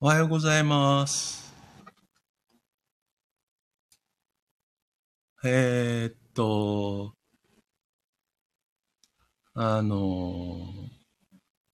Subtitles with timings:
[0.00, 1.52] おはようございます。
[5.42, 7.14] えー、っと、
[9.54, 10.68] あの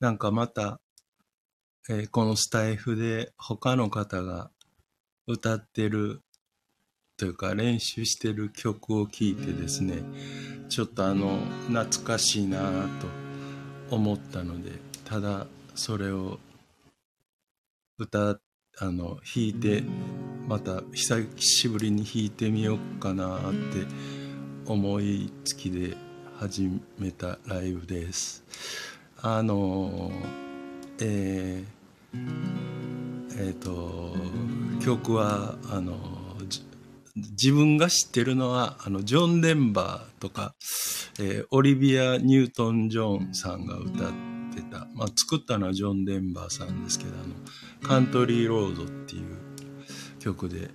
[0.00, 0.80] なんかまた、
[1.90, 4.50] えー、このスタイフで他の方が
[5.26, 6.22] 歌ってる
[7.18, 10.02] というか練習してる曲を聴いてですね、
[10.70, 12.88] ちょっとあの、懐かしいな
[13.90, 14.70] と思ったので、
[15.04, 16.38] ただそれを
[17.96, 18.40] 歌
[18.78, 19.84] あの弾いて
[20.48, 23.86] また久しぶりに弾いてみようかなって
[24.66, 25.96] 思いつきで
[26.38, 26.68] 始
[26.98, 28.42] めたライブです。
[29.22, 30.10] あの
[31.00, 32.18] えー、
[33.38, 34.14] えー、と
[34.84, 35.96] 曲はあの
[37.14, 40.56] 自分が知ってるのはあのジョン・デンバーとか、
[41.20, 44.33] えー、オリビア・ニュートン・ジョンさんが歌って
[44.74, 47.12] た、まあ、作ったのはジョン・デンバーさんですけど
[47.86, 49.36] カントリーロードっていう
[50.18, 50.70] 曲で、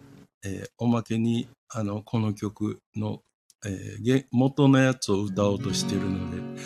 [0.46, 3.20] えー、おまけにあのこの曲の、
[3.66, 6.62] えー、元のやつを歌おうとしてるので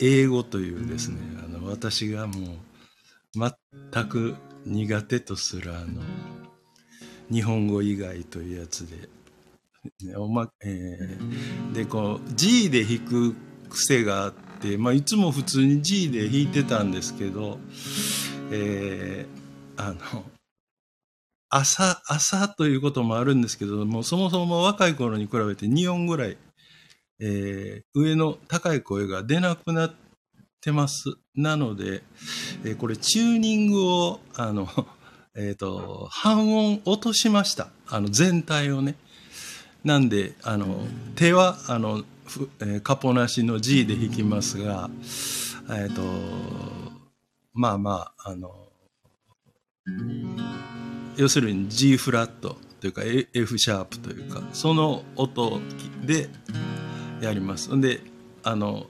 [0.00, 3.50] 英語というですねあの私がもう
[3.92, 6.02] 全く苦手とするあの
[7.30, 13.36] 日本語以外というやつで、おまえー、でこう G で弾く
[13.68, 14.47] 癖があって、
[14.78, 17.58] まあ、いつも普通に G で弾いてたんですけど、
[18.50, 20.24] えー、あの、
[21.50, 26.36] 朝、朝ということもあるんですけども、そもそも若い頃に比べて2音ぐらい、
[27.20, 29.94] えー、上の高い声が出なくなっ
[30.60, 31.14] てます。
[31.34, 32.02] なので、
[32.64, 34.68] えー、これチューニングを、あの、
[35.36, 37.68] え、ー、と、半音落としました。
[37.86, 38.96] あの、全体をね。
[39.84, 42.04] なんで、あの、手は、あの、
[42.60, 44.90] えー、カポなしの G で弾きますが、
[45.70, 46.02] えっ、ー、と、
[47.54, 48.68] まあまあ、あの、
[51.16, 53.02] 要するに G フラットというか
[53.34, 55.60] F シャープというかその音
[56.04, 56.28] で
[57.20, 57.74] やります。
[57.74, 58.00] んで
[58.44, 58.86] あの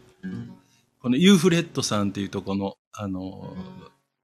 [1.01, 3.55] この U フレットさんっていうとこのあの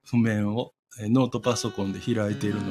[0.05, 2.61] 譜面をノートパソコンで開いているの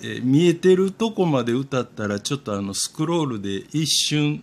[0.00, 4.42] で、え見えてるとこまで歌ったらちょっとあのスクロールで一瞬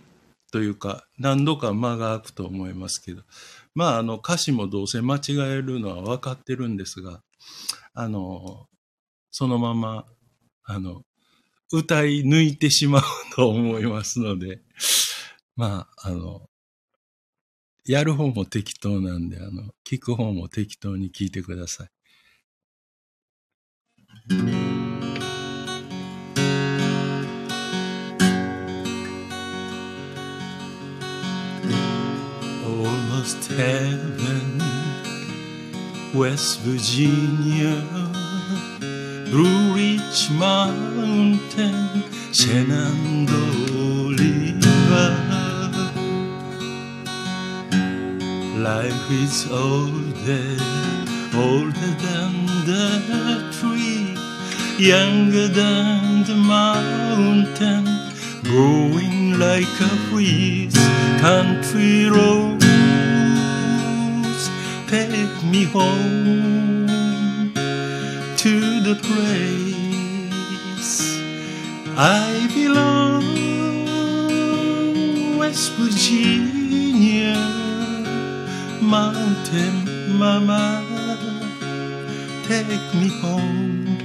[0.52, 3.22] というか何度か間が空くと思いますけど
[3.74, 7.22] まああの歌詞もどうせ間違えるのは分かってるんですが
[7.94, 8.68] あの、
[9.30, 10.06] そのまま、
[10.64, 11.02] あの、
[11.72, 13.02] 歌い抜いてしまう
[13.34, 14.60] と思いますので、
[15.56, 16.48] まあ、あの、
[17.84, 21.88] やる方も適当なんで、あの、聞く方も適当に聞いてください。
[33.22, 34.58] Almost heaven
[36.12, 37.80] West Virginia,
[39.30, 45.10] Blue Ridge Mountain, Shenandoah River.
[48.58, 50.56] Life is older,
[51.36, 52.32] older than
[52.66, 52.90] the
[53.52, 54.18] tree,
[54.84, 57.84] younger than the mountain,
[58.42, 60.74] growing like a breeze,
[61.20, 62.61] country road
[65.42, 66.86] take me home
[68.36, 69.90] to the place
[71.96, 73.24] I belong,
[75.38, 77.34] West Virginia,
[78.80, 80.84] Mountain Mama,
[82.46, 83.98] take me home,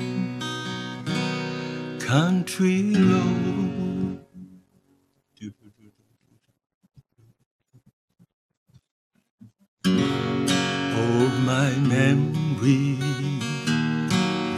[1.99, 4.26] country road.
[11.47, 12.97] My memory.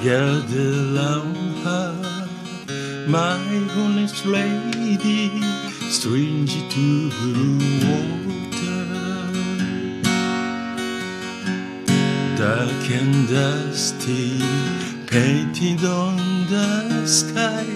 [0.03, 0.50] Round
[1.63, 1.94] her,
[3.07, 3.39] my
[3.77, 5.29] honest lady,
[5.91, 8.85] stranger to blue water.
[12.41, 14.42] Dark and dusty,
[15.06, 16.18] painted on
[16.53, 17.68] the sky,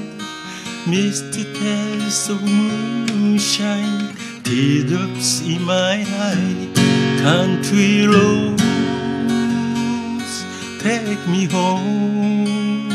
[0.88, 6.72] misty taste of moonshine, teardrops in my eye,
[7.22, 8.73] country road
[10.84, 12.86] take me home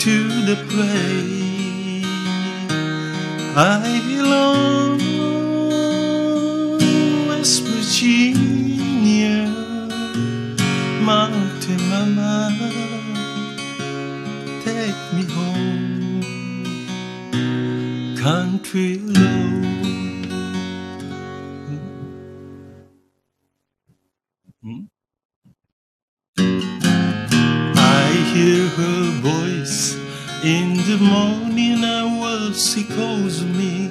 [0.00, 0.16] to
[0.48, 2.04] the place
[3.54, 4.98] I belong,
[7.28, 9.46] West Virginia,
[11.00, 12.58] Mountain Mama,
[14.64, 16.22] take me home,
[18.16, 19.61] country road.
[31.02, 33.90] Morning hours she calls me.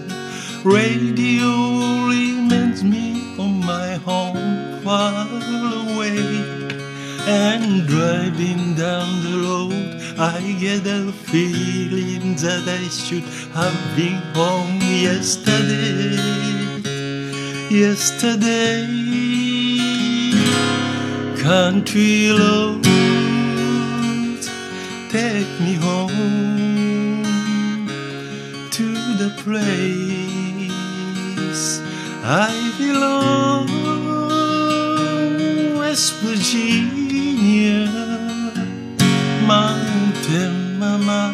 [0.63, 5.28] Radio reminds me of my home far
[5.81, 6.22] away.
[7.28, 13.24] And driving down the road I get a feeling that I should
[13.54, 16.18] have been home yesterday.
[17.69, 18.88] Yesterday.
[21.42, 22.88] Country roads
[25.10, 26.50] take me home
[29.43, 30.77] place
[32.23, 33.69] I belong
[35.79, 37.88] West Virginia
[39.47, 41.33] mountain mama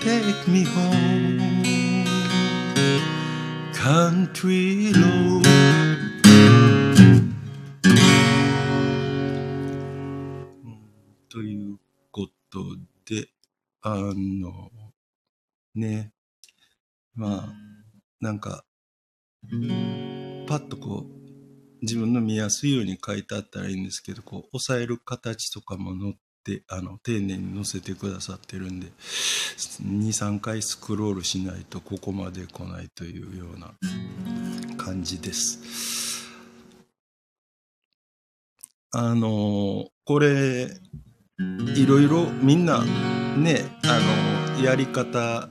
[0.00, 2.06] take me home
[3.72, 5.46] country road
[11.28, 11.78] という
[12.10, 13.28] ことで、
[13.82, 14.70] あの、
[15.74, 16.12] ね、
[17.15, 17.53] まあ、
[18.19, 18.65] なんか、
[20.47, 21.15] パッとこう、
[21.81, 33.71] 自分の見やすいように書いてあったらいいんですけど、こう、押さえる形とかも載って、あの、丁寧に載せてくださってるんで、2、3回スクロールしないとここまで来ないというような
[34.77, 36.25] 感じです。
[38.91, 40.69] あの、これ、
[41.75, 42.83] いろいろみんな
[43.37, 45.49] ね、あの、やり方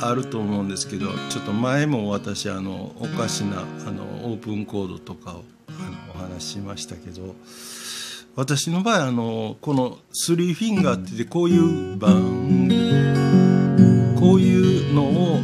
[0.00, 7.34] あると思うんですけど、ちょっと前も私、あの、おかしな、あの、オープンコードとかをあのお話ししましたけど、
[8.34, 12.68] 私の場合、あの、この3フィンガーって、こういう番、
[14.20, 15.38] こういうのを、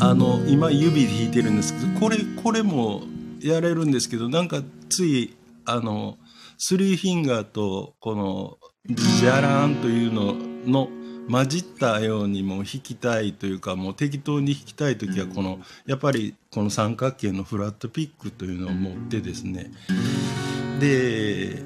[0.00, 3.02] あの、今指で弾いてるんですけど、これ、これも
[3.40, 5.34] やれるんですけど、なんかつい、
[5.64, 6.18] あの、
[6.58, 8.58] スリーフィンガーとこの
[8.88, 10.34] ジャランというの
[10.66, 10.88] の
[11.30, 19.72] 混じったようにも弾きたいというかもう適当に弾きたい時はこのやっぱりこの三角形のフラットピックというのを持ってですね
[20.78, 21.62] で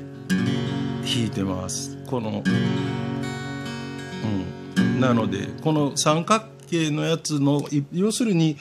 [1.11, 1.99] 弾いてます。
[2.07, 2.43] この
[4.77, 5.01] うん。
[5.01, 8.57] なのでこの三角形のやつのい要するに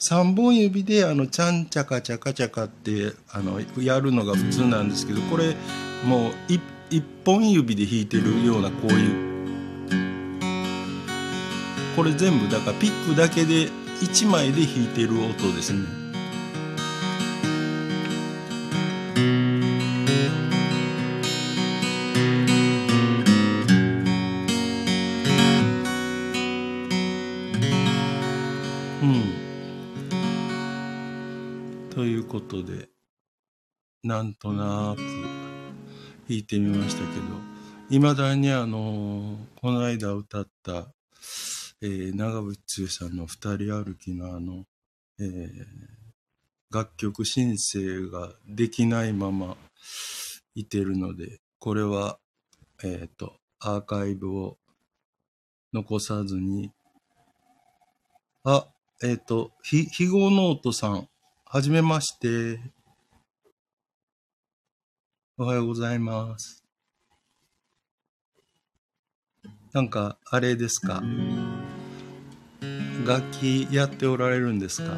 [0.00, 5.56] 3本指であのちゃんちゃかちゃかちゃかってあのやるのが普通なんですけどこれ
[6.04, 6.60] もうい
[6.90, 9.33] 一本指で弾いてるようなこういう
[11.96, 13.68] これ全部だからピックだけで
[14.00, 15.78] 1枚で弾いてる音ですね。
[29.02, 29.22] うん。
[31.90, 32.88] ということで、
[34.02, 34.98] なんとなく
[36.28, 37.22] 弾いてみましたけど、
[37.88, 40.93] いまだにあの、この間歌った、
[41.84, 44.64] えー長渕剛さんの二人歩きのあの、
[45.20, 45.48] えー
[46.70, 49.56] 楽曲申請ができないまま
[50.56, 52.18] いてるので、これは、
[52.82, 54.58] えっ、と、アーカイブを
[55.72, 56.72] 残さずに、
[58.42, 58.66] あ、
[59.04, 61.08] えっ、と、ひ、ひごノートさん、
[61.44, 62.58] はじめまして。
[65.38, 66.64] おはようございます。
[69.72, 71.02] なんか、あれですか？
[73.06, 74.96] 楽器やっておられるんですか？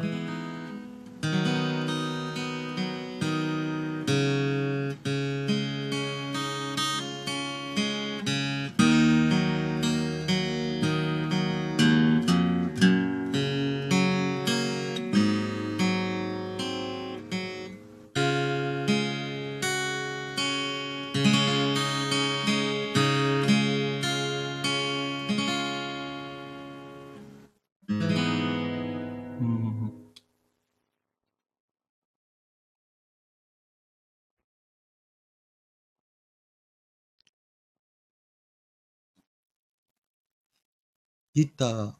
[41.37, 41.91] ギター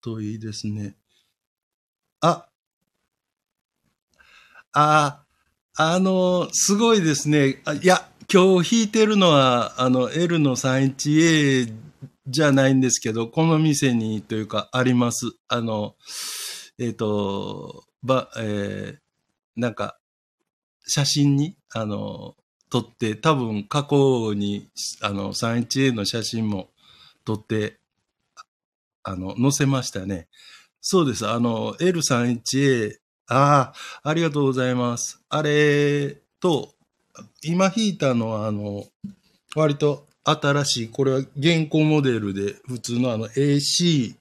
[0.00, 0.94] といいですね。
[2.20, 2.46] あ、
[4.72, 5.24] あ、
[5.74, 7.60] あの、すごいですね。
[7.64, 11.72] あいや、今日弾いてるのは、あの、L の 31A
[12.28, 15.32] じゃないんですけど、この店にというか、あります。
[15.48, 15.96] あの、
[16.78, 18.98] えっ、と、ば、えー
[19.56, 19.98] なんか、
[20.86, 22.36] 写真に、あの、
[22.70, 26.70] 撮って、多分過去に、あの、31A の写真も
[27.24, 27.80] 撮って、
[29.08, 30.26] あの、載せましたね。
[30.80, 31.26] そうです。
[31.28, 32.96] あの、L31A、
[33.28, 33.72] あ
[34.02, 35.20] あ、ありがとうございます。
[35.28, 36.74] あれと、
[37.42, 38.84] 今弾いたのは、あの、
[39.54, 44.16] 割と新しい、これは現行モデルで、普通のあの AC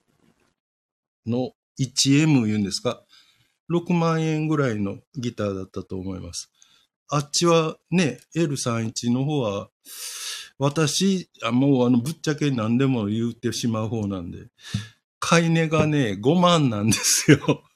[1.25, 3.01] の 1M 言うんですか
[3.72, 6.51] ？6万円ぐらいのギターだったと思います。
[7.10, 9.70] あっちはね、L31 の方は、
[10.58, 14.48] 私、あもうあの、ぶっちゃけ何でも言ってしまう方なんで、
[15.20, 17.64] 買い値がね、5万なんですよ。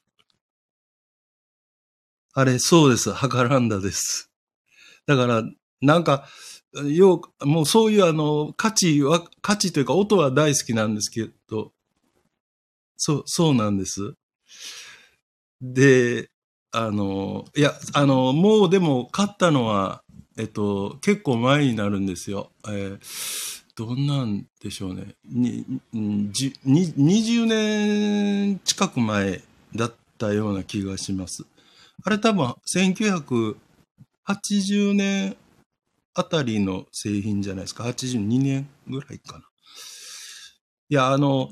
[2.32, 3.12] あれ、そうです。
[3.12, 4.30] ハカランダです。
[5.06, 5.42] だから、
[5.80, 6.28] なんか、
[6.84, 11.72] よう、もうそういうあの、価値は、価値というか音は大好きなんですけど、
[12.96, 14.14] そう、そうなんです。
[15.60, 16.30] で、
[16.70, 20.02] あの、いや、あの、もうでも買ったのは、
[20.38, 22.50] えっと、結構前になるんですよ。
[22.68, 25.14] えー、どんなんでしょうね。
[25.24, 25.64] に、
[26.32, 29.42] じに20年近く前
[29.74, 31.44] だったような気がします。
[32.04, 35.36] あれ多分、1980年
[36.14, 37.84] あたりの製品じゃないですか。
[37.84, 39.44] 82年ぐらいかな。
[40.88, 41.50] いや、あの、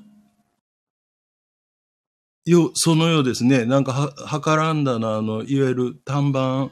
[2.44, 3.64] よ、そのようですね。
[3.66, 6.70] なんかは、はからんだな、あの、いわゆる単板っ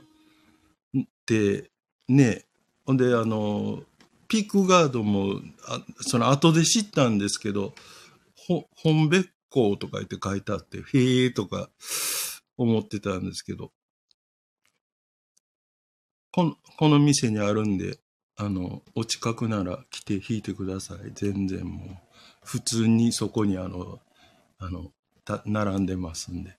[1.26, 1.70] て、
[2.08, 2.44] ね、
[2.84, 3.82] ほんで、あの、
[4.28, 7.74] ピークガードも、あその後で知ったんですけど、
[8.36, 11.70] ほ、本別校とか言って書いてあって、へえとか
[12.56, 13.72] 思ってたんですけど、
[16.32, 17.98] この、この店にあるんで、
[18.36, 21.12] あの、お近くなら来て弾いてください。
[21.14, 21.88] 全然もう、
[22.44, 23.98] 普通にそこにあの、
[24.58, 24.92] あの、
[25.24, 26.56] た並んでますんで。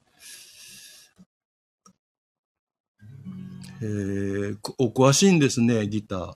[3.80, 6.34] えー、お詳しいんですね、ギター。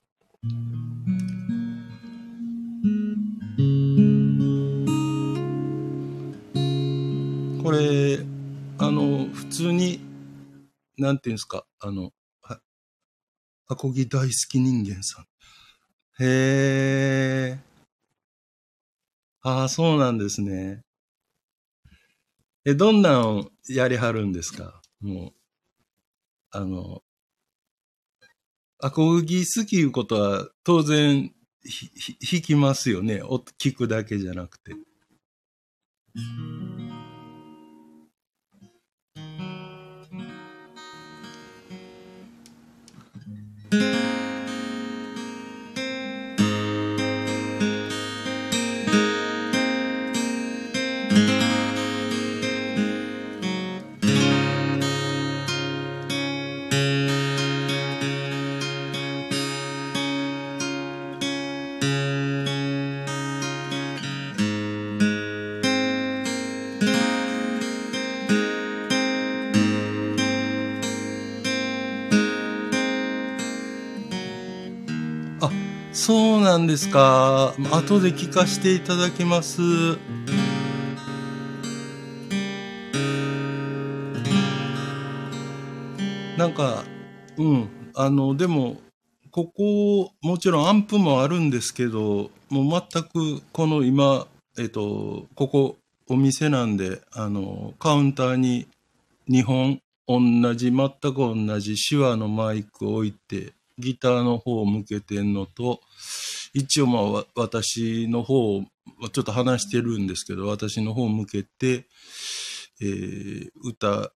[7.64, 8.20] これ、
[8.78, 10.00] あの、普通に、
[10.98, 12.12] なんていうんですか、あの、
[13.68, 15.26] アコギ大好き人間さん。
[16.24, 17.60] へえ。
[19.42, 20.84] ああ、そうなんですね。
[22.66, 24.82] え、どんなんやりはるんですか？
[25.00, 25.34] もう、
[26.52, 27.02] あの、
[28.82, 31.32] アコギ好きいうことは当然
[31.64, 33.22] 弾きますよね。
[33.60, 34.76] 聞くだけじゃなくて。
[76.52, 77.56] なんですか？
[77.72, 79.62] 後で聞かせていただきます。
[86.38, 86.84] なんか、
[87.38, 87.70] うん。
[87.96, 88.82] あの、でも、
[89.32, 94.28] ここ、もちろんアンプもあるんですけど、もう全くこの今、
[94.60, 95.78] えっと、ここ
[96.10, 98.68] お店なんで、あの、カウンターに
[99.30, 100.20] 2本同
[100.56, 105.80] じ、全く同じ手話のマイクを置いて、ギターの方を向けてんのと、
[106.54, 108.66] 一応まあ私の方を
[109.12, 111.88] ちょっと話してるんですけど、私の方向けて、
[112.82, 114.12] えー、歌、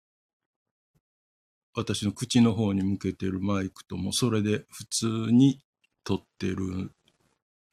[1.76, 5.62] 私の口の方に向けてるマイクともそれで普通に
[6.04, 6.92] 撮ってる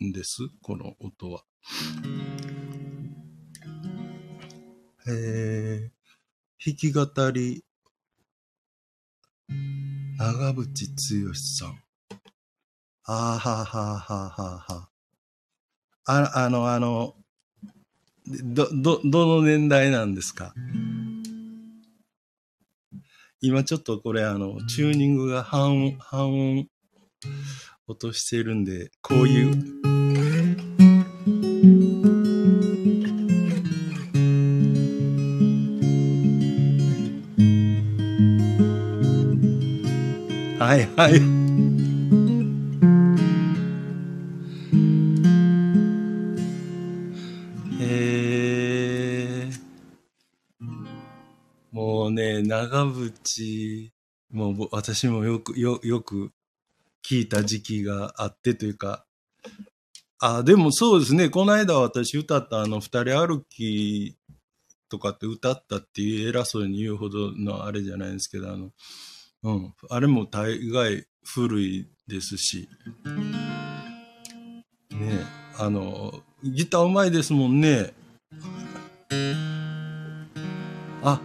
[0.04, 1.45] んです、この音は。
[5.09, 5.90] えー、
[6.64, 7.64] 弾き語り
[10.19, 11.81] 長渕剛さん。
[13.04, 14.88] あーはーはーはーはーは。
[16.06, 17.16] あ、あの、あの、
[18.26, 20.54] ど、ど、どの年代なんですか？
[23.40, 26.68] 今ちょっとこれあの、チューニングが半音、半音
[27.88, 29.82] 落としてるんで、こういう、
[40.61, 41.31] はいはい。
[53.23, 53.91] 長渕、
[54.31, 56.33] も私もよく、よ、よく
[57.07, 59.05] 聞いた時期があってというか、
[60.19, 64.17] あ、でもそうですね、この間私歌ったあの、二人歩き
[64.88, 68.71] とかって歌ったっていう偉そうに言うほどのあれじゃないですけど、あの、
[69.43, 69.75] うん。
[69.91, 72.69] あれも大概古いですし。
[74.91, 75.25] ね
[75.59, 77.93] あの、ギターうまいですもんね。
[81.02, 81.21] あ、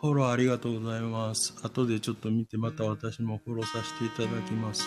[0.00, 1.54] フォローありがとうございます。
[1.60, 4.86] 後でちょっと見て、また私もフォローさせていただきます。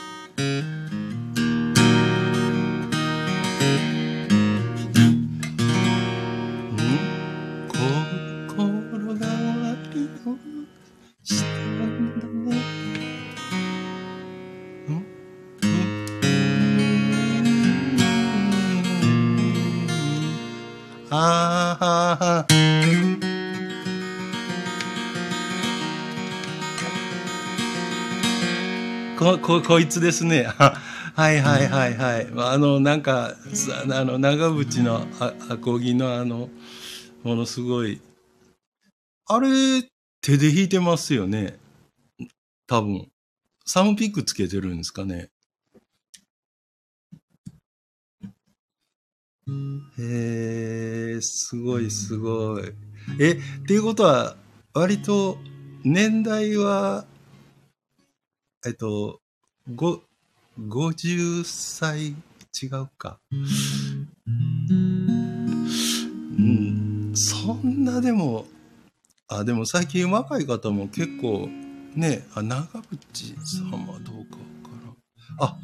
[29.42, 30.44] こ、こ、いつですね。
[31.16, 32.28] はいはいはいはい。
[32.38, 33.36] あの、なんか、
[33.92, 35.06] あの、長渕の
[35.50, 36.50] アコギのあの、
[37.24, 38.02] ものすごい。
[39.26, 39.50] あれ、
[40.22, 41.58] 手で弾いてますよね。
[42.68, 43.08] 多分。
[43.66, 45.30] サムピックつけてるんですかね。
[50.00, 52.64] へえ、すごいすごい。
[53.20, 54.38] え、っていうことは、
[54.74, 55.38] 割と
[55.84, 57.06] 年代は
[58.64, 59.22] えっと、
[59.70, 60.02] ご、
[60.60, 62.10] 50歳
[62.62, 63.20] 違うか。
[66.38, 68.46] うん、そんなでも、
[69.28, 71.48] あ、でも最近若い方も結構、
[71.96, 74.70] ね、あ、長渕さんはどうかわか
[75.40, 75.50] らん。
[75.52, 75.58] あ、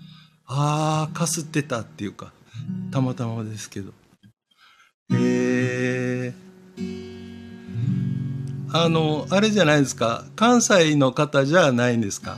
[0.45, 2.31] あかすってたっていうか、
[2.91, 3.91] たまたまですけど。
[5.13, 6.33] へえ。
[8.73, 10.25] あの、あれじゃないですか。
[10.35, 12.37] 関西の方じゃないんですか？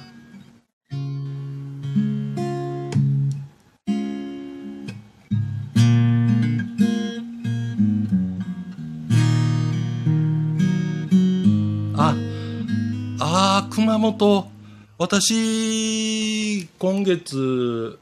[13.99, 14.49] 熊本、
[14.97, 17.99] 私、今月、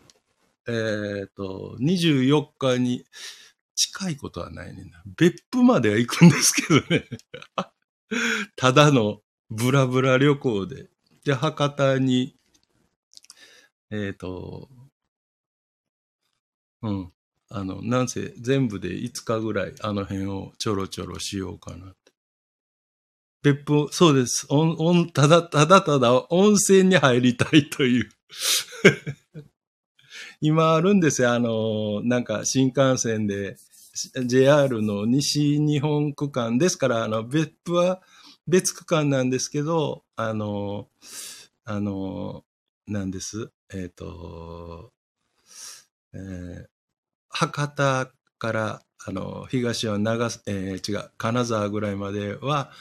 [0.68, 3.04] えっ、ー、と、24日に、
[3.74, 5.02] 近いことはないねんな。
[5.18, 7.08] 別府までは行くんですけどね。
[8.56, 10.88] ただのブラブラ旅行で。
[11.26, 12.38] で、博多に、
[13.90, 14.70] えっ、ー、と、
[16.84, 17.12] うん。
[17.50, 21.96] あの、なんせ全部で5日ぐらいあの辺をちょろちょろしようかな。
[23.54, 24.46] 別府、そうです。
[24.50, 28.10] おん、おん、ただ、ただただ温泉に入りたいという
[30.42, 31.32] 今あるんですよ。
[31.32, 33.58] あの、なんか新幹線で
[34.26, 38.02] JR の西日本区間ですから、あの、別府は
[38.48, 40.90] 別区間なんですけど、あの、
[41.64, 42.44] あの、
[42.86, 43.52] なんです。
[43.74, 44.92] えっ、ー、と、
[46.14, 46.66] えー、
[47.30, 52.72] 博多から、あの、東は長、えー、違う、金沢ぐらいまでは、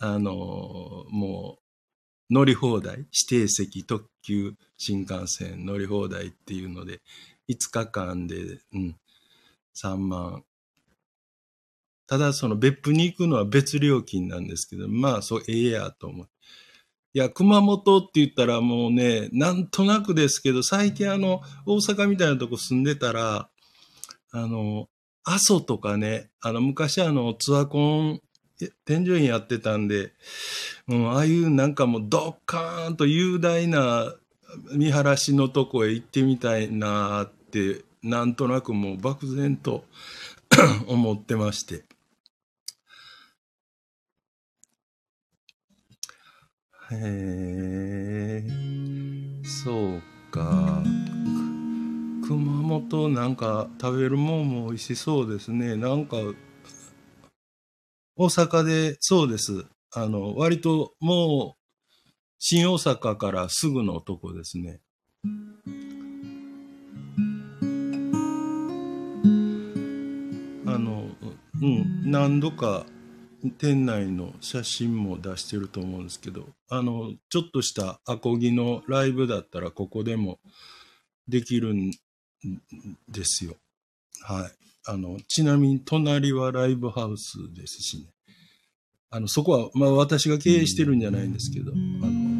[0.00, 1.58] あの、も
[2.30, 7.00] う乗り放題、指定席特急新幹線乗り放題っていうので、
[7.48, 8.96] 5日間で、うん、
[9.74, 10.44] 3万。
[12.06, 16.28] ただその別府に行くのは別料金なんですけど、まあそう、ええやと思う。
[17.14, 23.50] いや、熊本って言ったらもうね、なんとなくですけど、最近あの、大阪みたいなとこ住んでたら、
[24.30, 24.88] あの、
[25.24, 28.20] 阿蘇とかね、あの、昔あの、ツアコン
[28.84, 30.12] 添乗員やってたんで、
[30.88, 34.12] うん、ああいうなんかもうドッカーンと雄大な
[34.72, 39.84] 見晴らしのとこへ行ってみたいなって、なんとなくもう漠然と
[40.86, 41.84] 思ってまして。
[46.90, 48.44] へえ、
[49.44, 50.82] そうか。
[52.26, 55.76] 熊本なんか食べるもんも美味しそうですね。
[55.76, 56.16] なんか
[58.20, 59.64] 大阪で、そうです。
[59.92, 64.80] あの、割ともう、新大阪からすぐのとこですね。
[70.66, 71.10] あの、
[71.62, 72.86] うん、何度か
[73.58, 80.40] 店内の写真も出してると思うんですけど、あの、ちょっとしたアコギのライブだったらここでも
[81.28, 81.92] できるん
[83.08, 83.54] ですよ。
[84.22, 84.67] はい。
[84.86, 88.06] あの、ちなみに隣はライブハウスですしね。
[89.10, 92.38] あの、そこは、まあ私が経営してるんじゃないんですけど、あの、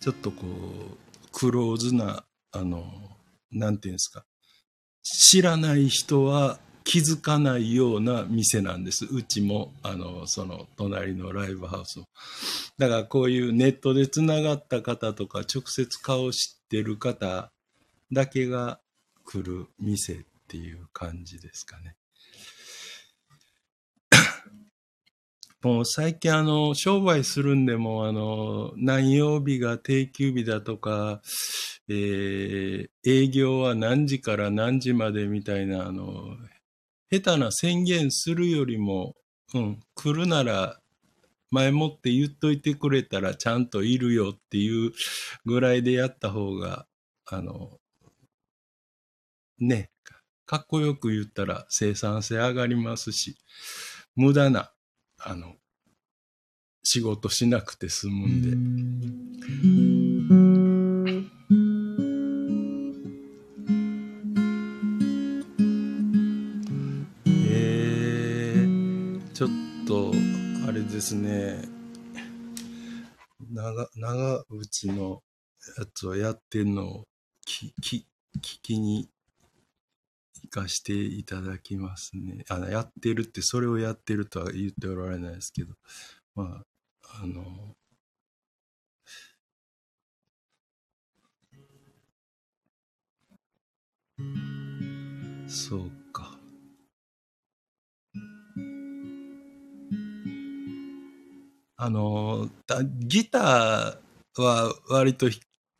[0.00, 2.84] ちょっとこう、クローズな、あの、
[3.50, 4.24] なんていうんですか。
[5.02, 9.06] 知らない人は気づかないような店なんです。
[9.10, 12.06] うちも、あの、その隣のライブハウスも。
[12.78, 17.50] だからこういうネットで繋がった方とか、直接顔知ってる方
[18.12, 18.80] だけが
[19.24, 21.94] 来る店っていう感じですかね。
[25.62, 31.22] もう最近あの、商売するんでもあの、何曜日が定休日だとか、
[31.88, 36.36] えー、営業は何時から何時までみたいな、あの、
[37.10, 39.14] 下手な宣言するよりも、
[39.54, 40.80] うん、来るなら
[41.50, 44.92] 前もって言っといてくれたらちゃんといるよっていう
[45.44, 46.86] ぐらいでやった方が、
[47.26, 47.78] あの、
[49.58, 49.90] ね、
[50.46, 53.36] かっこよく言ったら生産性上がりますし、
[54.14, 54.72] 無駄な、
[55.18, 55.54] あの、
[56.82, 59.89] 仕事しなくて済むんで。
[71.00, 71.62] ですね、
[73.50, 75.22] 長、長渕の
[75.78, 77.04] やつをやってんのを
[77.48, 79.08] 聞き、聞きに
[80.42, 82.44] 行かしていただきますね。
[82.50, 85.72] あの、やってるって、それをやってるとは言っておられないですけど、
[86.34, 87.74] まあ、あの、
[95.48, 96.29] そうか。
[101.82, 102.50] あの、
[102.98, 105.28] ギターは割と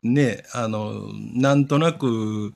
[0.02, 2.54] ね、あの、なんとなく、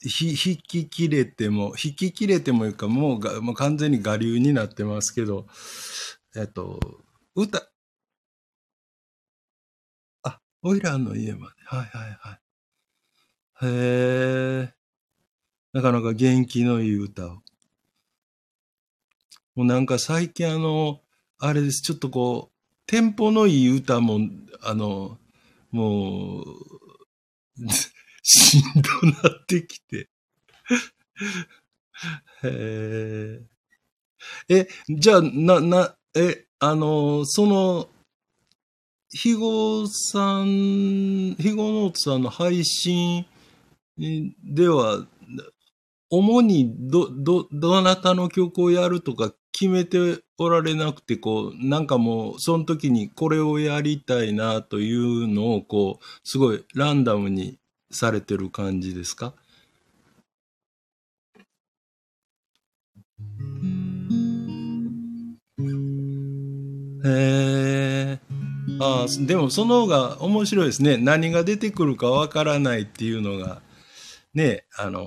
[0.00, 5.46] ひ引き切れても、引き切れてもいうか、もうがもう完全に我流になってますけど、
[6.34, 6.80] えっと、
[7.36, 7.70] 歌、
[10.24, 11.54] あ、オイラーの家まで。
[11.64, 12.40] はいはいはい。
[13.64, 14.74] へえ。
[15.72, 17.42] なかなか元気のいい歌を。
[19.54, 21.00] もうなんか最近あの、
[21.38, 24.20] あれです、ちょっとこう、テンポのいい歌も、
[24.62, 25.18] あの、
[25.70, 26.44] もう、
[28.22, 28.90] しんど
[29.22, 30.08] なってきて。
[32.44, 33.40] へ
[34.48, 34.58] え。
[34.60, 37.88] え、じゃあ、な、な、え、あの、その、
[39.10, 43.26] 肥後さん、肥後ノーツさんの配信
[44.44, 45.06] では、
[46.10, 57.58] 主にど、ど、どなたの曲をやるとか決めておられなくて、こう、なんかもう、その時にこれをやりたいなというのを、こう、すごいランダムに
[57.90, 59.34] されてる感じですか？
[67.04, 68.20] へえ。
[68.80, 70.96] ああ、でもその方が面白いですね。
[70.96, 73.60] 何が出てくるかわからないっていうのが、
[74.34, 75.04] ね、あの、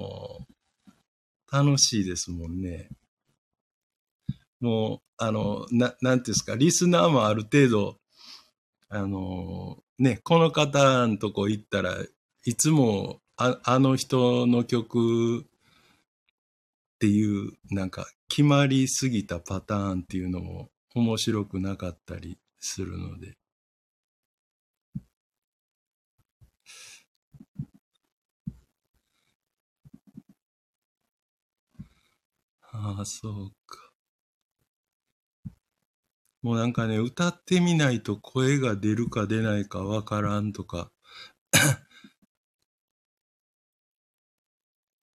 [1.51, 2.89] 楽しいですもんね。
[4.59, 7.97] もう、あの、な、なんていうんですか、リスナーもある程度、
[8.89, 11.95] あの、ね、この方のとこ行ったら
[12.45, 15.45] いつもああの人の曲っ
[16.99, 23.37] ていうなんか決まりすぎたパターンっていうのも面白くなかったりするので。
[32.73, 33.84] ああ、そうか。
[36.45, 40.91] もうなんかね、歌ってみないと声が出るか出ないかわからんとか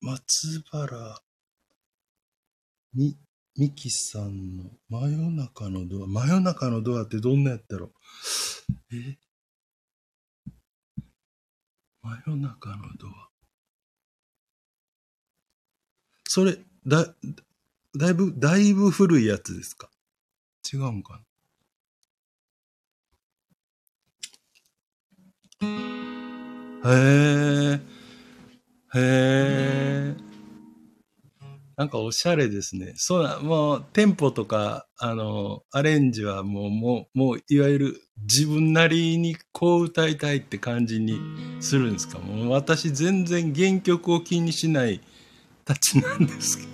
[0.00, 1.20] 松原
[2.94, 3.18] み、
[3.56, 6.06] みきさんの真夜中のドア。
[6.06, 7.92] 真夜中のドアってどんなやったろ？
[8.92, 9.18] え？
[12.02, 13.30] 真夜中のドア。
[16.28, 17.16] それ、だ、
[17.98, 19.90] だいぶ、だいぶ古いやつですか？
[20.72, 21.20] 違うんか
[26.82, 26.90] な？
[26.90, 26.92] へ
[27.74, 27.80] え。
[28.94, 30.16] へえ。
[31.76, 32.94] なんかおしゃれですね。
[32.96, 41.20] そうな、もう、テンポとか、あの、アレンジはもう、もう、もう、いわゆる自分なりにこう歌いたいって感じに
[41.60, 42.18] するんですか？
[42.18, 45.02] もう私全然原曲を気にしない
[45.66, 46.64] たちなんですけ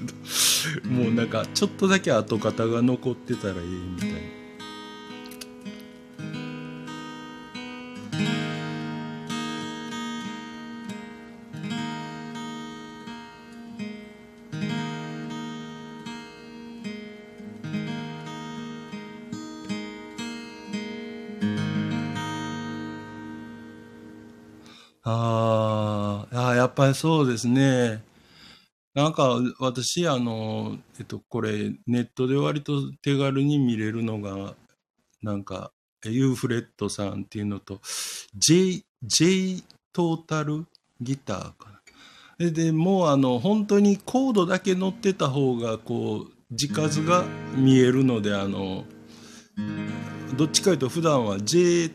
[0.84, 4.18] ど、もうなんか、ちょっとだけ跡形が残ってたらいいみたいな。
[25.04, 28.11] ああ、あやっぱりそうですね。
[28.94, 34.54] なんか私、あの、えっと、これネットで割と手軽に見れるのが、
[35.22, 35.72] なんか、
[36.04, 37.80] ユーフレットさんっていうのと、
[38.34, 40.66] J、J トータル
[41.00, 41.80] ギターかな。
[42.38, 47.24] で、でもうあの、本当にコードだけ乗ってた方が、こう、字数が
[47.56, 48.84] 見えるので、あの、
[50.36, 51.90] どっちかというと普段は J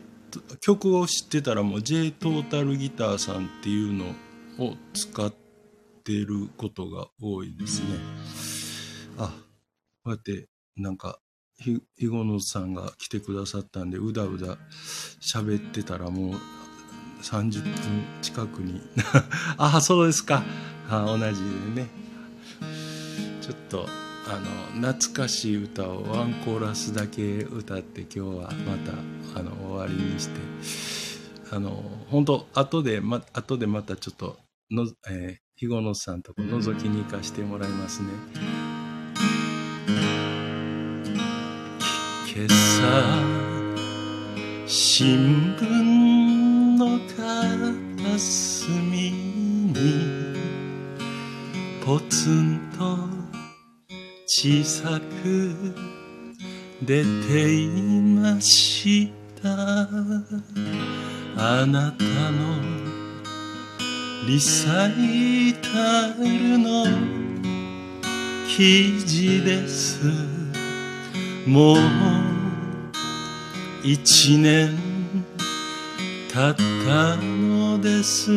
[0.60, 4.06] 曲を知ってたらもう J トータルギターさんっていうの
[4.58, 5.37] を使って
[6.08, 7.88] ていることが多いですね。
[9.18, 9.28] あ、
[10.04, 11.18] こうやってなんか
[11.58, 14.56] ひ、ひごのさんが来てくださったんで、うだうだ
[15.20, 16.34] 喋ってたらもう
[17.22, 17.72] 30分
[18.22, 18.80] 近くに。
[19.58, 20.42] あ あ、そうですか。
[20.88, 21.42] あ同じ
[21.74, 21.88] でね。
[23.42, 23.86] ちょっと、
[24.26, 24.40] あ
[24.80, 28.76] の、懐かしい歌をワンコーラスだけ歌って今日はま
[29.34, 30.40] た、あの、終わりにして、
[31.50, 31.70] あの、
[32.10, 34.38] 本当後で、ま、後でまたちょっと
[34.70, 38.08] の、えー、ひごのさんとこ覗きに行かしてもらいますね。
[42.26, 43.48] 今朝
[44.66, 49.72] 新聞の片隅に
[51.84, 52.96] ポツンと
[54.26, 55.74] 小さく
[56.82, 57.68] 出てい
[58.00, 59.10] まし
[59.42, 59.88] た
[61.36, 62.87] あなたの
[64.28, 66.84] リサイタルの
[68.46, 70.02] 記事です。
[71.46, 71.76] もう
[73.82, 74.76] 一年
[76.30, 78.30] 経ったのです。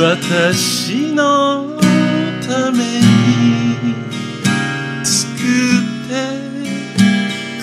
[0.00, 1.76] 私の
[2.40, 3.96] ために
[5.04, 6.12] 作って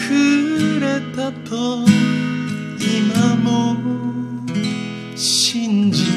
[0.06, 1.86] くれたと
[2.78, 3.78] 今も
[5.16, 6.10] 信じて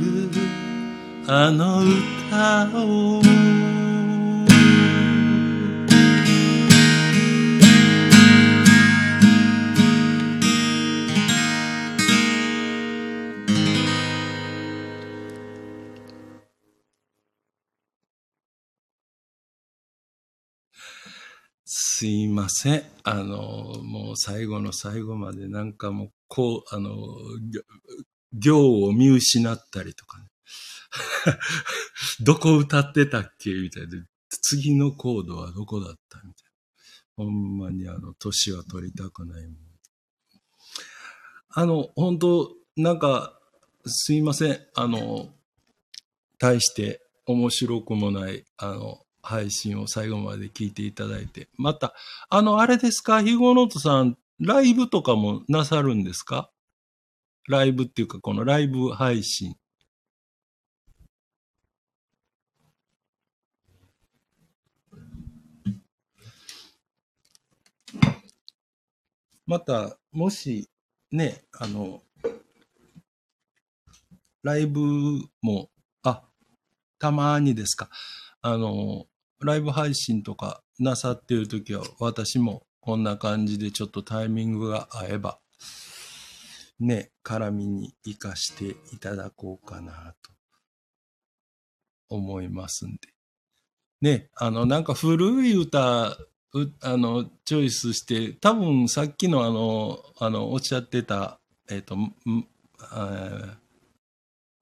[0.00, 0.30] る
[1.26, 3.31] あの歌を
[22.02, 22.82] すいません。
[23.04, 26.90] あの、もう最後の最後までなんかもう、こう、あの、
[28.32, 30.24] 行を見失ったりとかね。
[32.20, 36.50] どこ歌ってたっけみたいで、次のコードはどこだったみたい
[37.18, 37.24] な。
[37.24, 39.56] ほんまにあの、年は取りたくないもん。
[41.50, 43.38] あの、本当なんか、
[43.86, 44.60] すいません。
[44.74, 45.32] あの、
[46.38, 51.48] 対して面白くもない、あの、配信を最後まで聞いていただいて。
[51.56, 51.94] また、
[52.28, 56.50] あの、あれですか、ヒゴノートさん、ライブとかもなさるんですか？
[57.48, 59.56] ライブっていうか、このライブ配信。
[69.46, 70.68] また、もし、
[71.10, 72.02] ね、あの、
[74.42, 74.80] ライブ
[75.40, 75.70] も、
[76.02, 76.24] あ、
[76.98, 77.90] たまにですか？
[78.40, 79.06] あの、
[79.44, 85.38] ライブ配信とかなさっているときは、私もこんな感じでちょっとタイミングが合えば、
[86.80, 90.32] ね、絡みに活かしていただこうかなと
[92.08, 92.98] 思いますんで。
[94.00, 101.96] ね、あの、なんか古い歌、あの、チョイスして、多分さっきのあの、あの、おっしゃってた、えっ、と、
[102.90, 103.56] あ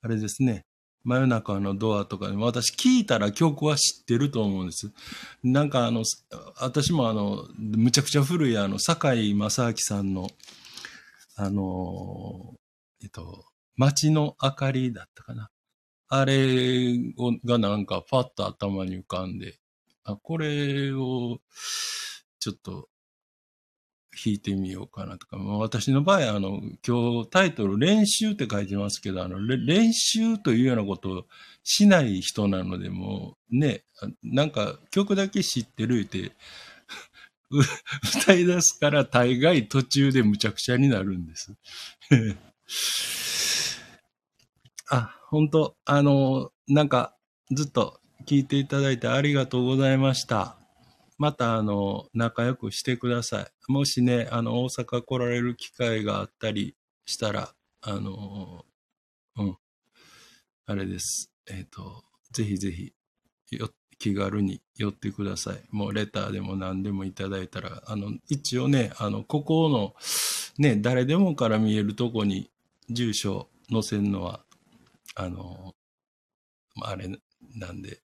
[0.08, 0.66] れですね。
[1.04, 4.90] 真夜中のドアとかで私聞いたら曲は知ってると思うんです。
[5.42, 6.04] なんかあの、
[6.60, 10.28] 私もあの、むちゃくちゃ古いあの、堺正明さんの、
[11.36, 12.54] あの、
[13.02, 15.50] えっと、街の明かりだったかな。
[16.08, 16.98] あれ
[17.46, 19.58] がなんかパッと頭に浮かんで、
[20.04, 21.38] あ、これを
[22.40, 22.89] ちょっと
[24.22, 31.24] 弾いてみようかなとか、まあ、私の場合、あの、今日タイトル練習って書いてますけど、あの、練習というようなことを
[31.62, 33.84] しない人なので、もうね、
[34.22, 36.32] なんか曲だけ知ってるって
[38.22, 41.54] 歌い出すから大概途中でむちゃくちゃになるんです。
[44.90, 47.14] あ、本当あの、なんか
[47.50, 50.59] ずっと聞いていただいてありがとうございました。
[51.20, 53.46] また、あの、仲良くしてください。
[53.70, 58.64] もしね、あの、大阪来られる機会があったりしたら、あの、
[59.36, 59.56] うん、
[60.64, 61.30] あれです。
[61.46, 62.94] えっ、ー、と、ぜひぜひ、
[63.50, 65.62] よ、気軽に寄ってください。
[65.70, 69.94] もうレターでも何でもいただいたら、あの、一応ね、あの、ここの、
[70.56, 72.50] ね、誰でもから見えるとこに
[72.88, 74.40] 住所載せるのは、
[75.16, 75.74] あの、
[76.80, 77.10] あれ
[77.56, 78.00] なんで、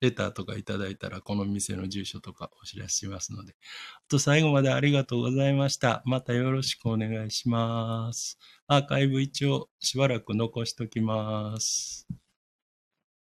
[0.00, 3.54] レターとかいただいたら、この店の住所とかお知らせしますので。
[3.94, 6.02] あと最後までありがとうございました。
[6.04, 8.38] またよろしくお願いします。
[8.66, 12.06] アーカイブ一応しばらく残しときます。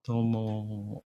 [0.05, 1.12] どうも。